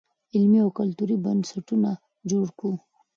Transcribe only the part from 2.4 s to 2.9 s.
کړو.